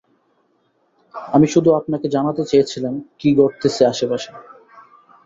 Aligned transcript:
আমি 1.33 1.47
শুধু 1.47 1.69
আপনাকে 1.73 2.07
জানাতে 2.07 2.43
চেয়েছিলাম 2.45 2.93
কি 3.19 3.29
ঘটতেছে 3.37 3.83
আশেপাশে। 3.85 4.31